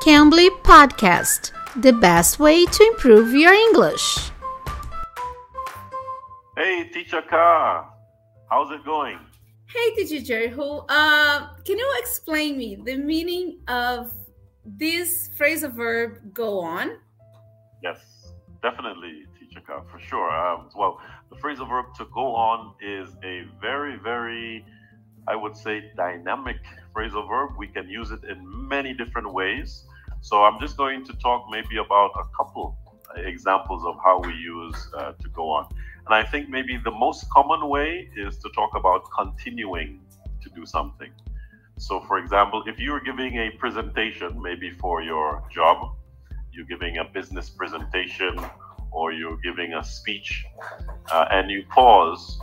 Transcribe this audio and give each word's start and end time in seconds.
Cambly 0.00 0.48
Podcast, 0.62 1.52
the 1.76 1.92
best 1.92 2.38
way 2.38 2.64
to 2.64 2.84
improve 2.84 3.34
your 3.34 3.52
English. 3.52 4.30
Hey, 6.56 6.88
Teacher 6.88 7.20
Ka, 7.28 7.86
how's 8.48 8.70
it 8.70 8.82
going? 8.86 9.18
Hey, 9.66 9.94
teacher 9.94 10.24
Jericho. 10.24 10.86
Uh, 10.88 11.54
can 11.66 11.76
you 11.76 11.94
explain 11.98 12.56
me 12.56 12.76
the 12.82 12.96
meaning 12.96 13.58
of 13.68 14.10
this 14.64 15.28
phrasal 15.38 15.70
verb 15.70 16.32
"go 16.32 16.60
on"? 16.60 16.96
Yes, 17.82 18.32
definitely, 18.62 19.26
Teacher 19.38 19.60
Ka, 19.60 19.82
for 19.92 20.00
sure. 20.00 20.30
Um, 20.30 20.70
well, 20.74 20.98
the 21.28 21.36
phrasal 21.36 21.68
verb 21.68 21.94
"to 21.98 22.06
go 22.06 22.34
on" 22.34 22.72
is 22.80 23.10
a 23.22 23.44
very, 23.60 23.98
very, 23.98 24.64
I 25.28 25.36
would 25.36 25.56
say, 25.56 25.92
dynamic 25.94 26.56
phrasal 26.96 27.28
verb. 27.28 27.50
We 27.58 27.68
can 27.68 27.88
use 27.88 28.10
it 28.10 28.24
in 28.24 28.38
many 28.66 28.94
different 28.94 29.32
ways. 29.32 29.84
So 30.20 30.44
I'm 30.44 30.60
just 30.60 30.76
going 30.76 31.04
to 31.06 31.12
talk 31.14 31.46
maybe 31.50 31.78
about 31.78 32.12
a 32.16 32.24
couple 32.36 32.76
examples 33.16 33.84
of 33.84 33.96
how 34.04 34.20
we 34.20 34.32
use 34.34 34.88
uh, 34.96 35.12
to 35.12 35.28
go 35.30 35.50
on. 35.50 35.68
And 36.06 36.14
I 36.14 36.24
think 36.24 36.48
maybe 36.48 36.76
the 36.76 36.90
most 36.90 37.28
common 37.30 37.68
way 37.68 38.10
is 38.16 38.38
to 38.38 38.48
talk 38.50 38.74
about 38.74 39.04
continuing 39.16 40.00
to 40.42 40.50
do 40.50 40.66
something. 40.66 41.10
So, 41.78 42.00
for 42.00 42.18
example, 42.18 42.62
if 42.66 42.78
you're 42.78 43.00
giving 43.00 43.36
a 43.36 43.50
presentation, 43.58 44.40
maybe 44.40 44.70
for 44.70 45.02
your 45.02 45.42
job, 45.50 45.96
you're 46.52 46.66
giving 46.66 46.98
a 46.98 47.04
business 47.04 47.48
presentation 47.48 48.38
or 48.92 49.12
you're 49.12 49.38
giving 49.38 49.74
a 49.74 49.84
speech, 49.84 50.44
uh, 51.12 51.26
and 51.30 51.50
you 51.50 51.64
pause, 51.70 52.40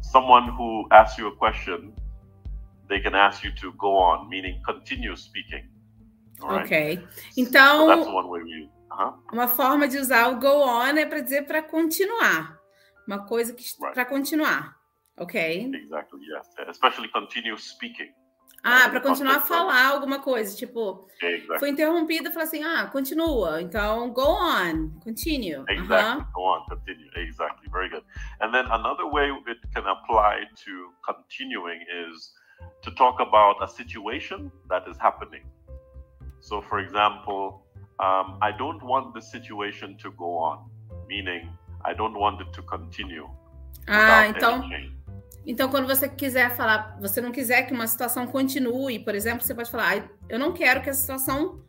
someone 0.00 0.48
who 0.50 0.86
asks 0.92 1.18
you 1.18 1.26
a 1.26 1.34
question, 1.36 1.92
they 2.88 3.00
can 3.00 3.14
ask 3.14 3.42
you 3.42 3.50
to 3.60 3.72
go 3.72 3.96
on, 3.96 4.30
meaning 4.30 4.62
continue 4.64 5.16
speaking. 5.16 5.68
Ok. 6.40 7.06
Então, 7.36 8.02
uh-huh. 8.02 9.22
uma 9.32 9.48
forma 9.48 9.88
de 9.88 9.98
usar 9.98 10.28
o 10.28 10.38
go 10.38 10.64
on 10.64 10.96
é 10.96 11.06
para 11.06 11.20
dizer 11.20 11.46
para 11.46 11.62
continuar. 11.62 12.58
Uma 13.06 13.26
coisa 13.26 13.54
que 13.54 13.62
right. 13.62 13.94
para 13.94 14.04
continuar. 14.04 14.76
Ok? 15.16 15.70
Exactly, 15.74 16.20
yes. 16.26 16.46
Especially 16.68 17.08
continue 17.08 17.58
speaking. 17.58 18.12
Ah, 18.62 18.88
para 18.88 19.00
continuar 19.00 19.36
a 19.36 19.40
falar 19.40 19.86
alguma 19.86 20.18
coisa, 20.18 20.56
tipo, 20.56 21.08
exactly. 21.22 21.58
foi 21.60 21.70
interrompida, 21.70 22.30
fala 22.30 22.44
assim, 22.44 22.62
ah, 22.64 22.86
continua. 22.86 23.62
Então, 23.62 24.10
go 24.10 24.22
on, 24.22 24.90
continue. 25.00 25.64
Exactly, 25.68 25.96
uh 25.96 26.26
-huh. 26.26 26.32
go 26.32 26.42
on, 26.42 26.66
continue. 26.66 27.08
Exactly, 27.14 27.68
very 27.70 27.88
good. 27.88 28.04
And 28.40 28.50
then 28.52 28.66
another 28.70 29.06
way 29.06 29.30
it 29.46 29.60
can 29.72 29.86
apply 29.86 30.48
to 30.64 30.92
continuing 31.06 31.80
is 31.82 32.32
to 32.82 32.90
talk 32.90 33.20
about 33.20 33.62
a 33.62 33.68
situation 33.68 34.50
that 34.68 34.88
is 34.88 34.98
happening. 34.98 35.44
So, 36.40 36.62
for 36.62 36.80
example, 36.80 37.62
um, 38.00 38.38
I 38.40 38.52
don't 38.56 38.82
want 38.82 39.14
the 39.14 39.20
situation 39.20 39.96
to 39.98 40.10
go 40.12 40.38
on, 40.38 40.70
meaning 41.08 41.50
I 41.84 41.94
don't 41.94 42.14
want 42.14 42.40
it 42.40 42.52
to 42.52 42.62
continue. 42.62 43.28
Ah, 43.86 44.26
então. 44.28 44.62
Então, 45.46 45.70
quando 45.70 45.86
você 45.86 46.08
quiser 46.08 46.54
falar, 46.54 46.98
você 47.00 47.22
não 47.22 47.32
quiser 47.32 47.62
que 47.62 47.72
uma 47.72 47.86
situação 47.86 48.26
continue, 48.26 48.98
por 48.98 49.14
exemplo, 49.14 49.42
você 49.42 49.54
pode 49.54 49.70
falar, 49.70 49.96
ah, 49.96 50.08
eu 50.28 50.38
não 50.38 50.52
quero 50.52 50.82
que 50.82 50.90
a 50.90 50.94
situação 50.94 51.62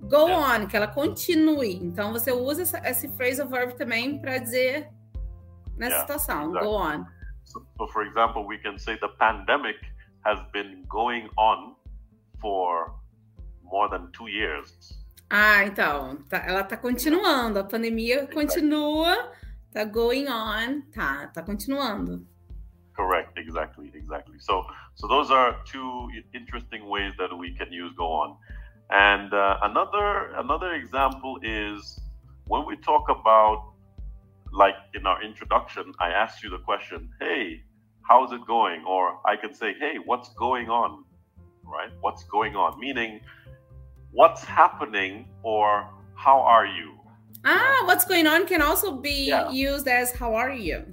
go 0.00 0.28
yeah. 0.28 0.64
on, 0.64 0.66
que 0.66 0.74
ela 0.74 0.88
continue. 0.88 1.74
Então, 1.84 2.12
você 2.12 2.32
usa 2.32 2.62
essa, 2.62 2.78
esse 2.88 3.08
phrasal 3.08 3.46
verb 3.46 3.74
também 3.74 4.18
para 4.18 4.38
dizer 4.38 4.88
nessa 5.76 5.96
yeah, 5.96 6.00
situação, 6.00 6.46
exactly. 6.46 6.66
go 6.66 6.76
on. 6.76 7.04
So, 7.44 7.66
so, 7.76 7.88
for 7.88 8.06
example, 8.06 8.46
we 8.46 8.56
can 8.58 8.78
say 8.78 8.96
the 8.98 9.08
pandemic 9.18 9.76
has 10.24 10.38
been 10.52 10.84
going 10.88 11.28
on 11.36 11.74
for 12.40 12.94
more 13.70 13.88
than 13.88 14.10
two 14.12 14.28
years. 14.28 14.98
Ah, 15.30 15.64
então, 15.64 16.16
tá, 16.28 16.38
ela 16.44 16.64
tá 16.64 16.76
continuando, 16.76 17.60
a 17.60 17.64
pandemia 17.64 18.16
exactly. 18.16 18.34
continua, 18.34 19.32
tá 19.72 19.84
going 19.84 20.26
on, 20.28 20.82
tá, 20.92 21.28
tá 21.28 21.42
continuando. 21.42 22.26
Correct, 22.96 23.38
exactly, 23.38 23.90
exactly. 23.94 24.38
So, 24.40 24.66
so 24.96 25.06
those 25.06 25.30
are 25.30 25.56
two 25.64 26.08
interesting 26.34 26.84
ways 26.88 27.14
that 27.16 27.32
we 27.32 27.54
can 27.54 27.72
use 27.72 27.92
go 27.96 28.06
on. 28.06 28.36
And 28.90 29.32
uh, 29.32 29.58
another 29.62 30.34
another 30.34 30.72
example 30.72 31.38
is 31.42 32.00
when 32.46 32.66
we 32.66 32.76
talk 32.76 33.08
about 33.08 33.72
like 34.52 34.74
in 34.94 35.06
our 35.06 35.22
introduction, 35.22 35.92
I 36.00 36.10
asked 36.10 36.42
you 36.42 36.50
the 36.50 36.58
question, 36.58 37.08
"Hey, 37.20 37.62
how's 38.02 38.32
it 38.32 38.44
going?" 38.46 38.84
Or 38.84 39.20
I 39.24 39.36
can 39.36 39.54
say, 39.54 39.74
"Hey, 39.78 39.98
what's 40.04 40.34
going 40.34 40.68
on?" 40.68 41.04
Right? 41.62 41.92
What's 42.00 42.24
going 42.24 42.56
on? 42.56 42.80
Meaning 42.80 43.20
what's 44.12 44.44
happening 44.44 45.28
or 45.42 45.88
how 46.14 46.40
are 46.40 46.66
you? 46.66 46.92
Ah, 47.44 47.82
what's 47.86 48.04
going 48.04 48.26
on 48.26 48.46
can 48.46 48.60
also 48.60 48.92
be 48.92 49.28
yeah. 49.28 49.50
used 49.50 49.88
as 49.88 50.12
how 50.12 50.34
are 50.34 50.52
you? 50.52 50.84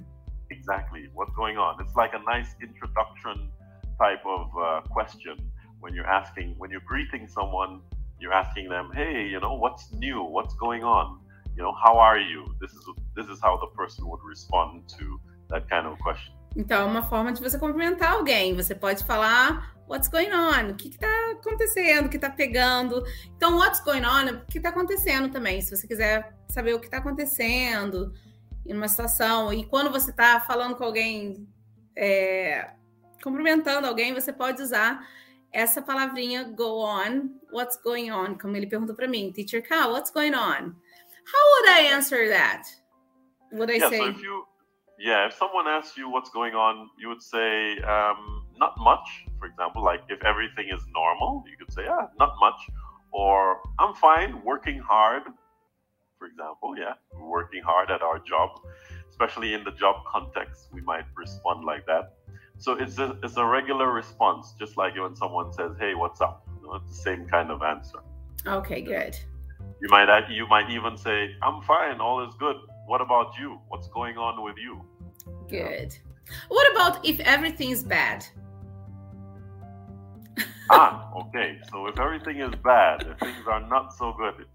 Exactly. 0.50 1.08
What's 1.12 1.34
going 1.34 1.58
on? 1.58 1.76
It's 1.80 1.94
like 1.94 2.12
a 2.14 2.22
nice 2.24 2.54
introduction 2.62 3.50
type 3.98 4.22
of 4.24 4.50
uh, 4.56 4.80
question 4.88 5.36
when 5.80 5.94
you're 5.94 6.06
asking, 6.06 6.54
when 6.58 6.70
you're 6.70 6.86
greeting 6.86 7.28
someone, 7.28 7.80
you're 8.18 8.32
asking 8.32 8.68
them, 8.68 8.90
hey, 8.94 9.28
you 9.28 9.40
know, 9.40 9.54
what's 9.54 9.92
new? 9.92 10.22
What's 10.22 10.54
going 10.54 10.84
on? 10.84 11.20
You 11.56 11.62
know, 11.64 11.74
how 11.84 11.98
are 11.98 12.18
you? 12.18 12.44
This 12.60 12.72
is 12.72 12.84
this 13.16 13.26
is 13.26 13.40
how 13.40 13.56
the 13.58 13.66
person 13.76 14.08
would 14.08 14.22
respond 14.24 14.88
to 14.98 15.20
that 15.50 15.68
kind 15.68 15.86
of 15.86 15.98
question. 15.98 16.32
Então, 16.56 16.82
é 16.82 16.84
uma 16.84 17.02
forma 17.02 17.32
de 17.32 17.42
você 17.42 17.58
cumprimentar 17.58 18.12
alguém. 18.12 18.54
Você 18.54 18.74
pode 18.74 19.04
falar 19.04 19.74
what's 19.88 20.08
going 20.08 20.32
on? 20.32 20.70
O 20.70 20.74
que 20.74 20.88
está 20.88 21.27
acontecendo? 21.38 22.08
Que 22.08 22.16
está 22.16 22.30
pegando? 22.30 23.04
Então, 23.36 23.56
what's 23.56 23.80
going 23.80 24.04
on? 24.04 24.42
O 24.42 24.46
que 24.46 24.58
está 24.58 24.70
acontecendo 24.70 25.30
também? 25.30 25.60
Se 25.60 25.76
você 25.76 25.86
quiser 25.86 26.34
saber 26.48 26.74
o 26.74 26.80
que 26.80 26.86
está 26.86 26.98
acontecendo 26.98 28.12
em 28.66 28.74
uma 28.74 28.88
situação. 28.88 29.52
E 29.52 29.64
quando 29.64 29.90
você 29.90 30.10
está 30.10 30.40
falando 30.40 30.76
com 30.76 30.84
alguém, 30.84 31.48
é, 31.96 32.70
cumprimentando 33.22 33.86
alguém, 33.86 34.12
você 34.12 34.32
pode 34.32 34.62
usar 34.62 35.06
essa 35.50 35.80
palavrinha 35.80 36.44
go 36.44 36.84
on, 36.84 37.30
what's 37.50 37.80
going 37.82 38.10
on, 38.10 38.36
como 38.36 38.56
ele 38.56 38.66
perguntou 38.66 38.94
para 38.94 39.08
mim, 39.08 39.32
teacher 39.32 39.62
Cal, 39.62 39.92
what's 39.92 40.10
going 40.10 40.34
on? 40.34 40.76
How 41.30 41.44
would 41.52 41.68
I 41.70 41.92
answer 41.94 42.28
that? 42.28 42.62
Would 43.52 43.70
I 43.70 43.78
yeah, 43.78 43.88
say? 43.88 43.98
So 43.98 44.08
if 44.08 44.22
you, 44.22 44.44
yeah, 44.98 45.26
if 45.26 45.34
someone 45.34 45.66
asks 45.66 45.96
you 45.96 46.10
what's 46.10 46.30
going 46.30 46.54
on, 46.54 46.90
you 46.98 47.08
would 47.08 47.22
say 47.22 47.78
um, 47.80 48.37
not 48.58 48.74
much. 48.78 49.26
For 49.38 49.46
example, 49.46 49.84
like 49.84 50.02
if 50.08 50.22
everything 50.24 50.68
is 50.72 50.82
normal, 50.92 51.44
you 51.50 51.56
could 51.56 51.72
say, 51.72 51.86
ah, 51.88 52.08
not 52.18 52.34
much, 52.40 52.60
or 53.12 53.60
I'm 53.78 53.94
fine, 53.94 54.42
working 54.44 54.78
hard. 54.78 55.22
For 56.18 56.26
example, 56.26 56.76
yeah, 56.76 56.94
working 57.20 57.62
hard 57.62 57.90
at 57.90 58.02
our 58.02 58.18
job, 58.18 58.50
especially 59.08 59.54
in 59.54 59.62
the 59.64 59.70
job 59.72 59.96
context, 60.06 60.68
we 60.72 60.80
might 60.80 61.04
respond 61.16 61.64
like 61.64 61.86
that. 61.86 62.14
So 62.58 62.72
it's 62.72 62.98
a, 62.98 63.16
it's 63.22 63.36
a 63.36 63.44
regular 63.44 63.92
response, 63.92 64.54
just 64.58 64.76
like 64.76 64.96
when 64.96 65.14
someone 65.14 65.52
says, 65.52 65.72
"Hey, 65.78 65.94
what's 65.94 66.20
up?" 66.20 66.44
You 66.56 66.66
know, 66.66 66.74
it's 66.74 66.90
the 66.90 67.02
same 67.02 67.28
kind 67.28 67.50
of 67.52 67.62
answer. 67.62 68.00
Okay, 68.46 68.80
good. 68.80 69.16
You 69.80 69.88
might 69.90 70.28
you 70.28 70.46
might 70.48 70.68
even 70.70 70.96
say, 70.96 71.36
"I'm 71.40 71.62
fine, 71.62 72.00
all 72.00 72.26
is 72.26 72.34
good." 72.38 72.56
What 72.86 73.00
about 73.00 73.38
you? 73.38 73.60
What's 73.68 73.88
going 73.88 74.16
on 74.16 74.42
with 74.42 74.56
you? 74.56 74.82
Good. 75.48 75.96
What 76.48 76.72
about 76.72 77.04
if 77.06 77.20
everything 77.20 77.70
is 77.70 77.82
bad? 77.82 78.26
Ah, 80.70 81.10
okay. 81.16 81.58
So 81.70 81.86
if 81.86 81.98
everything 81.98 82.40
is 82.40 82.54
bad, 82.64 83.06
if 83.06 83.18
things 83.18 83.46
are 83.46 83.66
not 83.66 83.94
so 83.94 84.12
good, 84.12 84.46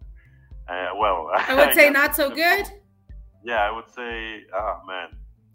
uh, 0.67 0.89
well, 0.97 1.29
I 1.35 1.55
would 1.55 1.73
say 1.73 1.89
not 1.89 2.15
so 2.15 2.29
good. 2.29 2.65
Yeah, 3.43 3.61
I 3.61 3.71
would 3.71 3.89
say, 3.89 4.43
ah, 4.53 4.79
oh, 4.81 4.87
man, 4.87 5.09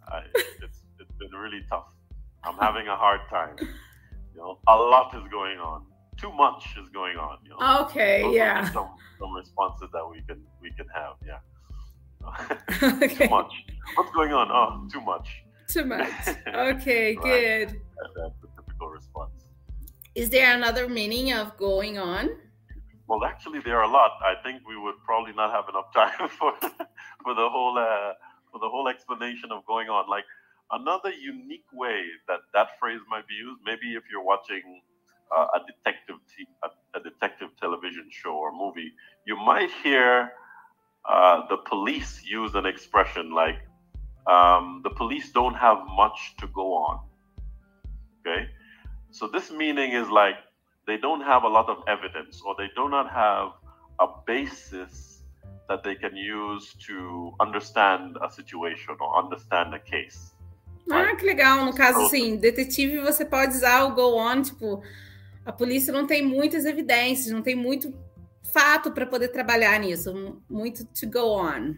I, 0.09 0.21
it's 0.63 0.83
it's 1.01 1.13
been 1.19 1.31
really 1.31 1.63
tough. 1.71 1.93
I'm 2.45 2.57
having 2.57 2.87
a 2.89 2.97
hard 2.97 3.21
time. 3.31 3.57
You 3.61 4.39
know, 4.39 4.59
a 4.69 4.77
lot 4.77 5.15
is 5.15 5.29
going 5.31 5.59
on. 5.59 5.87
Too 6.21 6.33
much 6.33 6.65
is 6.83 6.89
going 6.91 7.17
on. 7.17 7.39
You 7.45 7.51
know? 7.51 7.85
Okay, 7.85 8.23
Those 8.23 8.35
yeah. 8.35 8.73
Some 8.73 8.91
some 9.19 9.35
responses 9.35 9.89
that 9.93 10.07
we 10.09 10.23
can 10.23 10.43
we 10.61 10.71
can 10.73 10.87
have. 10.95 11.15
Yeah. 11.27 11.39
okay. 13.03 13.27
Too 13.27 13.31
much. 13.31 13.53
What's 13.95 14.11
going 14.13 14.33
on? 14.33 14.49
Oh, 14.51 14.89
too 14.93 15.01
much. 15.01 15.29
Too 15.69 15.85
much. 15.85 16.09
Okay, 16.49 17.17
right. 17.17 17.69
good. 17.69 17.81
Is 20.19 20.31
there 20.31 20.53
another 20.53 20.89
meaning 20.89 21.31
of 21.33 21.57
going 21.57 21.97
on? 21.97 22.31
Well, 23.07 23.25
actually, 23.25 23.61
there 23.61 23.77
are 23.77 23.85
a 23.85 23.93
lot. 24.01 24.19
I 24.21 24.35
think 24.43 24.67
we 24.67 24.77
would 24.77 24.97
probably 25.05 25.33
not 25.33 25.53
have 25.53 25.67
enough 25.69 25.93
time 26.01 26.29
for 26.29 26.53
for 27.23 27.35
the 27.41 27.49
whole 27.55 27.79
uh, 27.79 28.15
for 28.51 28.59
the 28.59 28.69
whole 28.69 28.89
explanation 28.89 29.53
of 29.53 29.65
going 29.67 29.89
on. 29.89 30.11
Like 30.11 30.25
another 30.73 31.13
unique 31.13 31.71
way 31.73 32.01
that 32.27 32.41
that 32.53 32.71
phrase 32.81 32.99
might 33.09 33.29
be 33.29 33.35
used, 33.35 33.61
maybe 33.65 33.95
if 33.95 34.03
you're 34.11 34.25
watching 34.25 34.83
uh, 35.31 35.47
a 35.55 35.61
detective 35.71 36.17
a, 36.97 37.01
detective 37.01 37.51
television 37.61 38.09
show 38.11 38.35
or 38.35 38.51
movie, 38.51 38.93
you 39.25 39.37
might 39.37 39.71
hear 39.85 40.33
uh, 41.09 41.47
the 41.49 41.59
police 41.59 42.25
use 42.25 42.57
an 42.57 42.67
expression 42.67 43.31
like 43.31 43.61
um, 44.27 44.81
"the 44.83 44.91
police 44.91 45.31
don't 45.31 45.55
have 45.55 45.79
much 45.95 46.35
to 46.41 46.49
go 46.49 46.75
on." 46.75 46.99
Okay, 48.19 48.49
so 49.19 49.27
this 49.27 49.51
meaning 49.51 49.93
is 49.93 50.09
like 50.09 50.37
they 50.87 50.97
don't 50.97 51.23
have 51.23 51.43
a 51.45 51.49
lot 51.49 51.69
of 51.69 51.79
evidence 51.89 52.41
or 52.45 52.55
they 52.57 52.69
do 52.77 52.89
not 52.89 53.11
have 53.11 53.49
a 53.99 54.07
basis 54.27 55.25
that 55.69 55.83
they 55.83 55.95
can 55.95 56.17
use 56.17 56.75
to 56.87 57.33
understand 57.41 58.17
a 58.23 58.31
situation 58.31 58.97
or 59.01 59.19
understand 59.19 59.75
a 59.75 59.79
case. 59.79 60.33
Ah, 60.91 61.15
que 61.15 61.27
legal. 61.27 61.67
No 61.67 61.75
caso, 61.75 62.07
assim, 62.07 62.37
detetive, 62.37 63.01
você 63.01 63.25
pode 63.25 63.53
usar 63.55 63.85
o 63.85 63.95
go 63.95 64.17
on, 64.17 64.41
tipo, 64.41 64.83
a 65.45 65.53
polícia 65.53 65.93
não 65.93 66.07
tem 66.07 66.23
muitas 66.25 66.65
evidências, 66.65 67.35
não 67.35 67.43
tem 67.43 67.55
muito 67.55 67.93
fato 68.53 68.93
para 68.93 69.05
poder 69.05 69.29
trabalhar 69.29 69.79
nisso, 69.79 70.41
muito 70.49 70.87
to 70.87 71.07
go 71.11 71.37
on, 71.39 71.75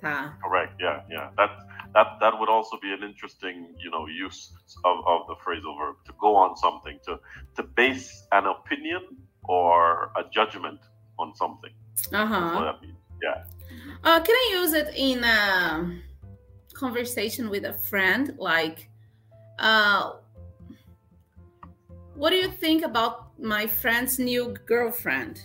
tá? 0.00 0.38
Correct. 0.40 0.74
Yeah, 0.80 1.04
yeah. 1.10 1.32
That 1.36 1.63
that 1.94 2.18
that 2.20 2.38
would 2.38 2.48
also 2.48 2.76
be 2.82 2.92
an 2.92 3.02
interesting, 3.02 3.74
you 3.78 3.90
know, 3.90 4.06
use 4.06 4.52
of, 4.84 4.98
of 5.06 5.26
the 5.28 5.36
phrasal 5.36 5.78
verb 5.78 5.96
to 6.06 6.12
go 6.20 6.36
on 6.36 6.56
something, 6.56 6.98
to 7.06 7.18
to 7.56 7.62
base 7.62 8.26
an 8.32 8.46
opinion 8.46 9.02
or 9.44 10.10
a 10.16 10.24
judgment 10.32 10.80
on 11.18 11.34
something. 11.34 11.70
Uh 12.12 12.26
huh. 12.26 12.74
Yeah. 13.22 13.44
Uh, 14.02 14.20
can 14.20 14.34
I 14.34 14.48
use 14.60 14.72
it 14.72 14.92
in 14.94 15.24
a 15.24 16.00
conversation 16.74 17.48
with 17.48 17.64
a 17.64 17.72
friend? 17.72 18.34
Like, 18.38 18.90
uh, 19.58 20.14
what 22.14 22.30
do 22.30 22.36
you 22.36 22.50
think 22.50 22.84
about 22.84 23.38
my 23.38 23.66
friend's 23.66 24.18
new 24.18 24.54
girlfriend? 24.66 25.40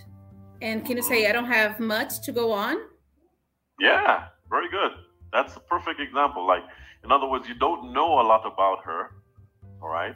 And 0.62 0.84
can 0.84 0.96
you 0.96 1.02
say 1.02 1.26
I 1.26 1.32
don't 1.32 1.46
have 1.46 1.80
much 1.80 2.20
to 2.22 2.32
go 2.32 2.52
on? 2.52 2.76
Yeah, 3.80 4.26
very 4.50 4.68
good. 4.68 4.92
That's 5.32 5.56
a 5.56 5.60
perfect 5.60 6.00
example. 6.00 6.46
Like, 6.46 6.62
in 7.04 7.12
other 7.12 7.28
words, 7.28 7.48
you 7.48 7.54
don't 7.54 7.92
know 7.92 8.20
a 8.20 8.24
lot 8.32 8.44
about 8.46 8.84
her, 8.84 9.12
all 9.82 9.88
right, 9.88 10.14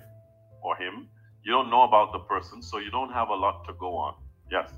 or 0.63 0.77
him. 0.77 1.09
You 1.45 1.53
don't 1.53 1.71
know 1.71 1.83
about 1.83 2.13
the 2.13 2.21
person, 2.21 2.63
so 2.63 2.79
you 2.79 2.91
don't 2.91 3.13
have 3.13 3.29
a 3.29 3.35
lot 3.35 3.67
to 3.67 3.75
go 3.75 3.97
on. 3.97 4.15
Yes. 4.51 4.71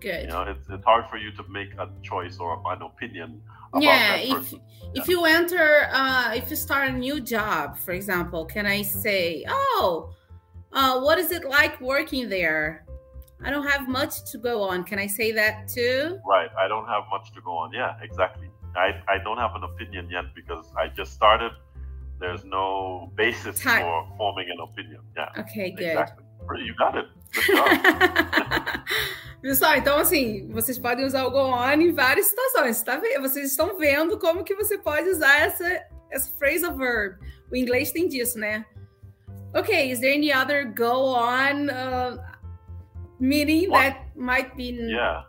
Good. 0.00 0.22
You 0.22 0.28
know, 0.28 0.42
it's, 0.42 0.68
it's 0.68 0.84
hard 0.84 1.08
for 1.08 1.16
you 1.16 1.30
to 1.32 1.44
make 1.48 1.70
a 1.78 1.88
choice 2.02 2.38
or 2.38 2.60
an 2.72 2.82
opinion. 2.82 3.40
yeah, 3.78 4.16
if 4.16 4.52
yeah. 4.52 4.58
if 4.94 5.08
you 5.08 5.24
enter, 5.24 5.88
uh, 5.92 6.32
if 6.34 6.50
you 6.50 6.56
start 6.56 6.88
a 6.88 6.92
new 6.92 7.20
job, 7.20 7.78
for 7.78 7.92
example, 7.92 8.44
can 8.44 8.66
I 8.66 8.82
say, 8.82 9.44
oh, 9.48 10.10
uh, 10.72 11.00
what 11.00 11.18
is 11.18 11.30
it 11.30 11.44
like 11.44 11.80
working 11.80 12.28
there? 12.28 12.84
I 13.44 13.50
don't 13.50 13.66
have 13.66 13.88
much 13.88 14.30
to 14.32 14.38
go 14.38 14.62
on. 14.62 14.82
Can 14.84 14.98
I 14.98 15.06
say 15.06 15.30
that 15.32 15.68
too? 15.68 16.18
Right. 16.26 16.50
I 16.58 16.68
don't 16.68 16.86
have 16.86 17.04
much 17.10 17.32
to 17.34 17.40
go 17.40 17.52
on. 17.52 17.72
Yeah, 17.72 17.94
exactly. 18.02 18.48
I, 18.76 19.02
I 19.08 19.18
don't 19.18 19.38
have 19.38 19.54
an 19.54 19.64
opinion 19.64 20.08
yet 20.10 20.34
because 20.34 20.72
I 20.76 20.88
just 20.88 21.12
started. 21.12 21.52
There's 22.18 22.44
no 22.44 23.10
basis 23.14 23.60
Time. 23.60 23.82
for 23.82 24.06
forming 24.16 24.48
an 24.50 24.60
opinion. 24.60 25.00
Yeah. 25.16 25.42
Okay, 25.42 25.70
good. 25.70 25.86
Exactly. 25.86 26.24
You 26.64 26.74
got 26.78 26.96
it. 26.96 27.06
Pessoal, 29.42 29.76
então 29.76 29.98
assim, 29.98 30.48
vocês 30.50 30.78
podem 30.78 31.04
usar 31.04 31.24
o 31.24 31.30
go 31.30 31.50
on 31.50 31.80
em 31.80 31.92
várias 31.92 32.26
situações, 32.28 32.82
tá 32.82 32.96
vendo? 32.96 33.20
Vocês 33.22 33.50
estão 33.50 33.76
vendo 33.76 34.18
como 34.18 34.44
que 34.44 34.54
você 34.54 34.78
pode 34.78 35.08
usar 35.08 35.40
essa, 35.40 35.84
essa 36.10 36.30
phrasal 36.38 36.76
verb. 36.76 37.18
O 37.50 37.56
inglês 37.56 37.90
tem 37.90 38.08
disso, 38.08 38.38
né? 38.38 38.64
Okay, 39.54 39.90
is 39.90 40.00
there 40.00 40.14
any 40.14 40.32
other 40.32 40.64
go 40.64 41.14
on 41.14 41.68
uh, 41.70 42.18
meaning 43.18 43.68
what? 43.70 43.94
that 43.94 44.16
might 44.16 44.54
be? 44.56 44.70
Yeah. 44.72 45.24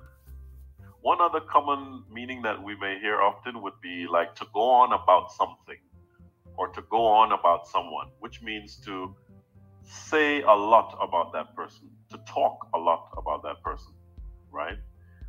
One 1.02 1.22
other 1.22 1.40
common 1.40 2.04
meaning 2.12 2.42
that 2.42 2.62
we 2.62 2.76
may 2.76 3.00
hear 3.00 3.22
often 3.22 3.62
would 3.62 3.80
be 3.82 4.08
like 4.08 4.36
to 4.36 4.46
go 4.54 4.62
on 4.62 4.94
about 4.94 5.32
something 5.32 5.80
or 6.58 6.68
to 6.70 6.82
go 6.90 7.06
on 7.06 7.32
about 7.32 7.68
someone, 7.68 8.08
which 8.20 8.42
means 8.42 8.78
to 8.86 9.16
say 9.84 10.42
a 10.42 10.54
lot 10.54 10.98
about 11.02 11.32
that 11.34 11.56
person, 11.56 11.90
to 12.10 12.18
talk 12.28 12.68
a 12.74 12.78
lot 12.78 13.10
about 13.18 13.44
that 13.44 13.62
person, 13.64 13.94
right? 14.52 14.78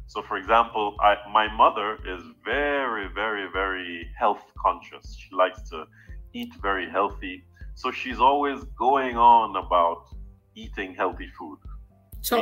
So, 0.07 0.23
for 0.23 0.39
example, 0.39 0.97
I, 1.01 1.17
my 1.31 1.55
mother 1.55 1.99
is 2.07 2.23
very, 2.45 3.09
very, 3.15 3.47
very 3.53 4.11
health 4.19 4.43
conscious. 4.59 5.15
She 5.17 5.35
likes 5.35 5.69
to 5.69 5.85
eat 6.33 6.53
very 6.63 6.89
healthy. 6.89 7.45
So, 7.75 7.93
she's 7.93 8.19
always 8.19 8.65
going 8.79 9.19
on 9.19 9.57
about 9.57 10.07
eating 10.55 10.95
healthy 10.95 11.29
food. 11.39 11.59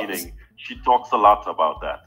Meaning, 0.07 0.33
she 0.55 0.79
talks 0.81 1.11
a 1.11 1.17
lot 1.17 1.45
about 1.45 1.81
that. 1.81 2.06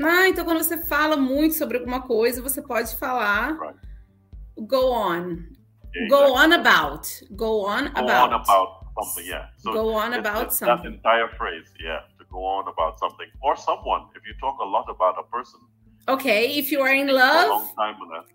Ah, 0.00 0.28
então 0.28 0.44
quando 0.44 0.62
você 0.62 0.78
fala 0.78 1.16
muito 1.16 1.54
sobre 1.54 1.78
alguma 1.78 2.02
coisa, 2.02 2.42
você 2.42 2.62
pode 2.62 2.94
falar 2.96 3.58
right. 3.58 3.78
go 4.66 4.92
on. 4.92 5.44
Yeah, 5.94 6.08
go 6.08 6.34
on 6.34 6.52
about. 6.52 7.06
Go 7.32 7.66
on 7.66 7.92
go 7.92 8.00
about. 8.00 8.32
on 8.32 8.32
about 8.32 8.82
something, 8.94 9.26
yeah. 9.26 9.48
So 9.58 9.72
go 9.72 9.94
on 9.94 10.14
about 10.14 10.46
it's 10.46 10.56
something. 10.56 10.90
That 10.90 10.96
entire 10.96 11.28
phrase, 11.36 11.68
yeah, 11.78 12.00
to 12.18 12.24
go 12.30 12.44
on 12.44 12.68
about 12.68 12.98
something 12.98 13.28
or 13.42 13.56
someone. 13.56 14.06
If 14.14 14.22
you 14.26 14.34
talk 14.40 14.58
a 14.60 14.64
lot 14.64 14.88
about 14.88 15.18
a 15.18 15.24
person. 15.24 15.60
Okay, 16.08 16.58
if 16.58 16.72
you 16.72 16.80
are 16.80 16.92
in 16.92 17.08
love, 17.08 17.70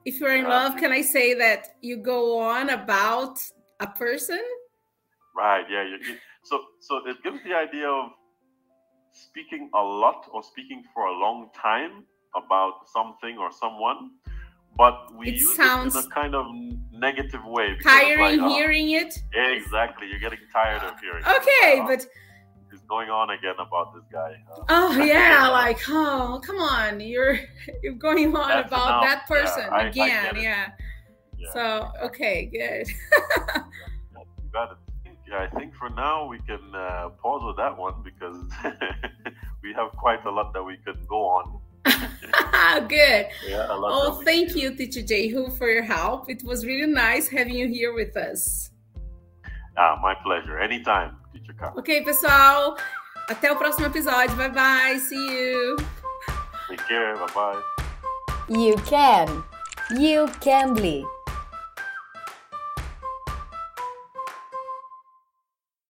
if 0.06 0.20
you're 0.20 0.36
in 0.36 0.44
yeah. 0.44 0.50
love, 0.50 0.78
can 0.78 0.92
I 0.92 1.02
say 1.02 1.34
that 1.34 1.76
you 1.82 1.98
go 1.98 2.40
on 2.40 2.70
about 2.70 3.40
a 3.82 3.88
person? 3.88 4.42
Right. 5.36 5.66
Yeah. 5.70 5.84
You, 5.84 5.98
so, 6.44 6.62
so 6.80 7.02
it 7.06 7.22
gives 7.24 7.44
the 7.44 7.54
idea 7.54 7.90
of 7.90 8.12
speaking 9.18 9.70
a 9.74 9.82
lot 9.82 10.28
or 10.32 10.44
speaking 10.44 10.84
for 10.94 11.06
a 11.06 11.14
long 11.14 11.50
time 11.54 12.04
about 12.36 12.88
something 12.88 13.38
or 13.38 13.52
someone, 13.52 14.12
but 14.78 15.16
we 15.18 15.30
it 15.30 15.36
use 15.36 15.56
sounds 15.56 15.96
it 15.96 16.00
in 16.00 16.12
a 16.12 16.14
kind 16.14 16.36
of 16.36 16.46
negative 16.92 17.44
way. 17.46 17.76
Tiring 17.82 18.40
like, 18.42 18.52
hearing 18.52 18.96
uh, 18.96 19.00
it? 19.00 19.24
Exactly. 19.34 20.08
You're 20.08 20.20
getting 20.20 20.40
tired 20.54 20.84
of 20.84 21.00
hearing 21.00 21.24
Okay, 21.26 21.82
it. 21.82 21.88
but 21.88 22.06
he's 22.72 22.82
going 22.82 23.10
on 23.10 23.32
again 23.32 23.56
about 23.60 23.96
this 23.96 24.04
guy. 24.12 24.36
Uh, 24.52 24.64
oh 24.70 25.04
yeah, 25.04 25.48
like 25.50 25.80
oh 25.88 26.40
come 26.44 26.58
on, 26.58 27.00
you're 27.00 27.40
you're 27.82 27.94
going 27.94 28.36
on 28.36 28.50
That's 28.50 28.68
about 28.68 29.04
enough. 29.04 29.04
that 29.04 29.28
person 29.28 29.64
yeah, 29.64 29.76
I, 29.76 29.88
again, 29.88 30.36
I 30.36 30.40
yeah. 30.40 30.68
yeah. 31.38 31.54
So 31.54 31.92
okay, 32.04 32.46
good. 32.46 32.88
you 34.44 34.50
got 34.52 34.72
it 34.72 34.78
yeah, 35.30 35.48
I 35.52 35.60
think 35.60 35.76
for 35.76 35.90
now 35.90 36.26
we 36.28 36.40
can 36.40 36.74
uh, 36.74 37.10
pause 37.22 37.42
with 37.46 37.58
that 37.58 37.78
one 37.78 37.96
because 38.04 38.38
have 39.78 39.92
quite 39.94 40.26
a 40.26 40.32
lot 40.32 40.54
that 40.54 40.64
we 40.64 40.78
could 40.78 41.08
go 41.08 41.26
on. 41.26 41.62
Good. 42.90 43.28
Yeah, 43.48 43.68
oh, 43.70 44.22
thank 44.26 44.56
you, 44.56 44.76
Teacher 44.76 45.02
Jehu, 45.02 45.50
for 45.52 45.70
your 45.70 45.84
help. 45.84 46.30
It 46.30 46.44
was 46.44 46.66
really 46.66 46.92
nice 46.92 47.28
having 47.30 47.56
you 47.56 47.68
here 47.68 47.94
with 47.94 48.18
us. 48.18 48.72
Ah, 49.78 49.98
my 50.02 50.16
pleasure. 50.16 50.60
Anytime, 50.60 51.16
Teacher 51.34 51.54
Carl. 51.54 51.74
Ok, 51.78 52.04
pessoal. 52.04 52.78
Até 53.30 53.52
o 53.52 53.56
próximo 53.56 53.88
episódio. 53.88 54.36
Bye 54.36 54.50
bye. 54.50 55.00
See 55.00 55.16
you. 55.16 55.78
Take 56.70 56.84
care. 56.88 57.16
Bye 57.16 57.34
bye. 57.34 57.62
You 58.50 58.76
can. 58.86 59.44
You 59.92 60.28
can 60.40 60.74
be. 60.74 61.06